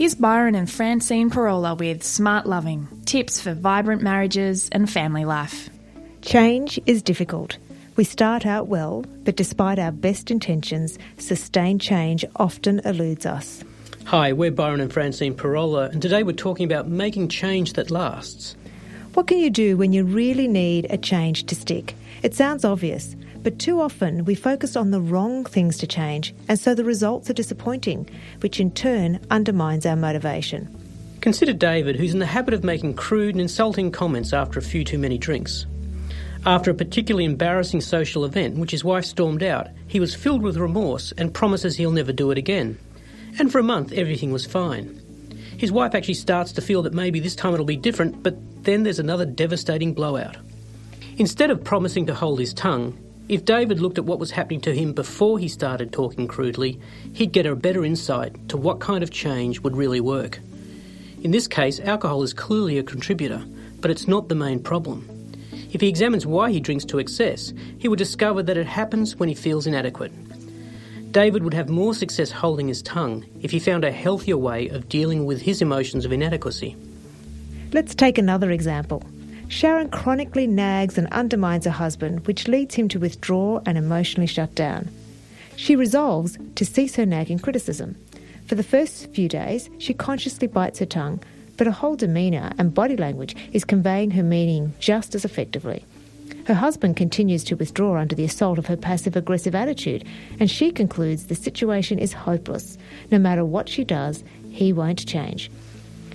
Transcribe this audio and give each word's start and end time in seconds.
Here's 0.00 0.14
Byron 0.14 0.54
and 0.54 0.70
Francine 0.70 1.28
Pirola 1.28 1.78
with 1.78 2.02
Smart 2.02 2.46
Loving 2.46 2.88
tips 3.04 3.38
for 3.38 3.52
vibrant 3.52 4.00
marriages 4.00 4.70
and 4.72 4.88
family 4.88 5.26
life. 5.26 5.68
Change 6.22 6.80
is 6.86 7.02
difficult. 7.02 7.58
We 7.96 8.04
start 8.04 8.46
out 8.46 8.66
well, 8.66 9.04
but 9.24 9.36
despite 9.36 9.78
our 9.78 9.92
best 9.92 10.30
intentions, 10.30 10.98
sustained 11.18 11.82
change 11.82 12.24
often 12.36 12.80
eludes 12.86 13.26
us. 13.26 13.62
Hi, 14.06 14.32
we're 14.32 14.50
Byron 14.50 14.80
and 14.80 14.90
Francine 14.90 15.34
Pirola, 15.34 15.92
and 15.92 16.00
today 16.00 16.22
we're 16.22 16.32
talking 16.32 16.64
about 16.64 16.88
making 16.88 17.28
change 17.28 17.74
that 17.74 17.90
lasts. 17.90 18.56
What 19.14 19.26
can 19.26 19.38
you 19.38 19.50
do 19.50 19.76
when 19.76 19.92
you 19.92 20.04
really 20.04 20.46
need 20.46 20.86
a 20.88 20.96
change 20.96 21.44
to 21.46 21.56
stick? 21.56 21.96
It 22.22 22.32
sounds 22.32 22.64
obvious, 22.64 23.16
but 23.42 23.58
too 23.58 23.80
often 23.80 24.24
we 24.24 24.36
focus 24.36 24.76
on 24.76 24.92
the 24.92 25.00
wrong 25.00 25.44
things 25.44 25.78
to 25.78 25.86
change, 25.88 26.32
and 26.48 26.56
so 26.56 26.76
the 26.76 26.84
results 26.84 27.28
are 27.28 27.34
disappointing, 27.34 28.08
which 28.40 28.60
in 28.60 28.70
turn 28.70 29.18
undermines 29.28 29.84
our 29.84 29.96
motivation. 29.96 30.68
Consider 31.20 31.52
David, 31.52 31.96
who's 31.96 32.12
in 32.12 32.20
the 32.20 32.26
habit 32.26 32.54
of 32.54 32.62
making 32.62 32.94
crude 32.94 33.34
and 33.34 33.40
insulting 33.40 33.90
comments 33.90 34.32
after 34.32 34.60
a 34.60 34.62
few 34.62 34.84
too 34.84 34.98
many 34.98 35.18
drinks. 35.18 35.66
After 36.46 36.70
a 36.70 36.74
particularly 36.74 37.24
embarrassing 37.24 37.80
social 37.80 38.24
event, 38.24 38.58
which 38.58 38.70
his 38.70 38.84
wife 38.84 39.04
stormed 39.04 39.42
out, 39.42 39.68
he 39.88 39.98
was 39.98 40.14
filled 40.14 40.42
with 40.42 40.56
remorse 40.56 41.12
and 41.18 41.34
promises 41.34 41.76
he'll 41.76 41.90
never 41.90 42.12
do 42.12 42.30
it 42.30 42.38
again. 42.38 42.78
And 43.40 43.50
for 43.50 43.58
a 43.58 43.64
month, 43.64 43.92
everything 43.92 44.30
was 44.30 44.46
fine. 44.46 44.99
His 45.60 45.70
wife 45.70 45.94
actually 45.94 46.14
starts 46.14 46.52
to 46.52 46.62
feel 46.62 46.80
that 46.84 46.94
maybe 46.94 47.20
this 47.20 47.36
time 47.36 47.52
it'll 47.52 47.66
be 47.66 47.76
different, 47.76 48.22
but 48.22 48.34
then 48.64 48.82
there's 48.82 48.98
another 48.98 49.26
devastating 49.26 49.92
blowout. 49.92 50.38
Instead 51.18 51.50
of 51.50 51.62
promising 51.62 52.06
to 52.06 52.14
hold 52.14 52.40
his 52.40 52.54
tongue, 52.54 52.98
if 53.28 53.44
David 53.44 53.78
looked 53.78 53.98
at 53.98 54.06
what 54.06 54.18
was 54.18 54.30
happening 54.30 54.62
to 54.62 54.74
him 54.74 54.94
before 54.94 55.38
he 55.38 55.48
started 55.48 55.92
talking 55.92 56.26
crudely, 56.26 56.80
he'd 57.12 57.32
get 57.32 57.44
a 57.44 57.54
better 57.54 57.84
insight 57.84 58.48
to 58.48 58.56
what 58.56 58.80
kind 58.80 59.02
of 59.02 59.10
change 59.10 59.60
would 59.60 59.76
really 59.76 60.00
work. 60.00 60.40
In 61.22 61.30
this 61.30 61.46
case, 61.46 61.78
alcohol 61.78 62.22
is 62.22 62.32
clearly 62.32 62.78
a 62.78 62.82
contributor, 62.82 63.44
but 63.80 63.90
it's 63.90 64.08
not 64.08 64.30
the 64.30 64.34
main 64.34 64.62
problem. 64.62 65.06
If 65.72 65.82
he 65.82 65.88
examines 65.88 66.24
why 66.24 66.52
he 66.52 66.60
drinks 66.60 66.86
to 66.86 66.98
excess, 66.98 67.52
he 67.76 67.86
would 67.86 67.98
discover 67.98 68.42
that 68.44 68.56
it 68.56 68.66
happens 68.66 69.16
when 69.16 69.28
he 69.28 69.34
feels 69.34 69.66
inadequate. 69.66 70.12
David 71.10 71.42
would 71.42 71.54
have 71.54 71.68
more 71.68 71.92
success 71.92 72.30
holding 72.30 72.68
his 72.68 72.82
tongue 72.82 73.24
if 73.42 73.50
he 73.50 73.58
found 73.58 73.84
a 73.84 73.90
healthier 73.90 74.36
way 74.36 74.68
of 74.68 74.88
dealing 74.88 75.24
with 75.24 75.42
his 75.42 75.60
emotions 75.60 76.04
of 76.04 76.12
inadequacy. 76.12 76.76
Let's 77.72 77.96
take 77.96 78.16
another 78.16 78.52
example. 78.52 79.02
Sharon 79.48 79.90
chronically 79.90 80.46
nags 80.46 80.96
and 80.96 81.08
undermines 81.08 81.64
her 81.64 81.72
husband, 81.72 82.26
which 82.28 82.46
leads 82.46 82.76
him 82.76 82.88
to 82.88 83.00
withdraw 83.00 83.60
and 83.66 83.76
emotionally 83.76 84.28
shut 84.28 84.54
down. 84.54 84.88
She 85.56 85.74
resolves 85.74 86.38
to 86.54 86.64
cease 86.64 86.94
her 86.94 87.06
nagging 87.06 87.40
criticism. 87.40 87.96
For 88.46 88.54
the 88.54 88.62
first 88.62 89.10
few 89.12 89.28
days, 89.28 89.68
she 89.78 89.92
consciously 89.92 90.46
bites 90.46 90.78
her 90.78 90.86
tongue, 90.86 91.20
but 91.56 91.66
her 91.66 91.72
whole 91.72 91.96
demeanour 91.96 92.52
and 92.56 92.72
body 92.72 92.96
language 92.96 93.34
is 93.52 93.64
conveying 93.64 94.12
her 94.12 94.22
meaning 94.22 94.74
just 94.78 95.16
as 95.16 95.24
effectively. 95.24 95.84
Her 96.50 96.54
husband 96.54 96.96
continues 96.96 97.44
to 97.44 97.54
withdraw 97.54 97.96
under 98.00 98.16
the 98.16 98.24
assault 98.24 98.58
of 98.58 98.66
her 98.66 98.76
passive 98.76 99.14
aggressive 99.14 99.54
attitude, 99.54 100.04
and 100.40 100.50
she 100.50 100.72
concludes 100.72 101.26
the 101.28 101.36
situation 101.36 102.00
is 102.00 102.12
hopeless. 102.12 102.76
No 103.12 103.20
matter 103.20 103.44
what 103.44 103.68
she 103.68 103.84
does, 103.84 104.24
he 104.48 104.72
won't 104.72 105.06
change. 105.06 105.48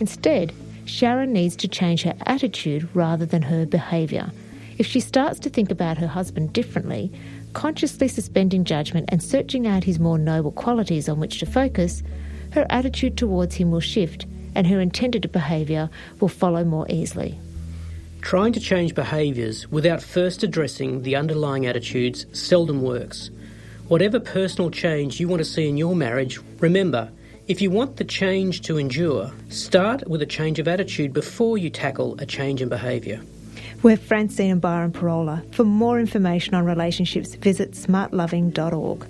Instead, 0.00 0.52
Sharon 0.84 1.32
needs 1.32 1.56
to 1.56 1.66
change 1.66 2.02
her 2.02 2.14
attitude 2.26 2.90
rather 2.92 3.24
than 3.24 3.40
her 3.40 3.64
behaviour. 3.64 4.30
If 4.76 4.84
she 4.84 5.00
starts 5.00 5.40
to 5.40 5.48
think 5.48 5.70
about 5.70 5.96
her 5.96 6.06
husband 6.06 6.52
differently, 6.52 7.10
consciously 7.54 8.06
suspending 8.06 8.64
judgment 8.64 9.08
and 9.10 9.22
searching 9.22 9.66
out 9.66 9.84
his 9.84 9.98
more 9.98 10.18
noble 10.18 10.52
qualities 10.52 11.08
on 11.08 11.20
which 11.20 11.38
to 11.38 11.46
focus, 11.46 12.02
her 12.52 12.66
attitude 12.68 13.16
towards 13.16 13.54
him 13.54 13.70
will 13.70 13.80
shift 13.80 14.26
and 14.54 14.66
her 14.66 14.78
intended 14.78 15.32
behaviour 15.32 15.88
will 16.20 16.28
follow 16.28 16.64
more 16.64 16.84
easily. 16.90 17.38
Trying 18.20 18.52
to 18.52 18.60
change 18.60 18.94
behaviours 18.94 19.70
without 19.70 20.02
first 20.02 20.42
addressing 20.42 21.02
the 21.02 21.16
underlying 21.16 21.66
attitudes 21.66 22.26
seldom 22.32 22.82
works. 22.82 23.30
Whatever 23.88 24.20
personal 24.20 24.70
change 24.70 25.18
you 25.18 25.28
want 25.28 25.40
to 25.40 25.44
see 25.44 25.68
in 25.68 25.76
your 25.76 25.96
marriage, 25.96 26.38
remember 26.58 27.10
if 27.46 27.62
you 27.62 27.70
want 27.70 27.96
the 27.96 28.04
change 28.04 28.60
to 28.62 28.76
endure, 28.76 29.32
start 29.48 30.06
with 30.06 30.20
a 30.20 30.26
change 30.26 30.58
of 30.58 30.68
attitude 30.68 31.14
before 31.14 31.56
you 31.56 31.70
tackle 31.70 32.14
a 32.18 32.26
change 32.26 32.60
in 32.60 32.68
behaviour. 32.68 33.22
We're 33.82 33.96
Francine 33.96 34.50
and 34.50 34.60
Byron 34.60 34.92
Pirola. 34.92 35.54
For 35.54 35.64
more 35.64 35.98
information 35.98 36.54
on 36.54 36.66
relationships, 36.66 37.36
visit 37.36 37.72
smartloving.org. 37.72 39.06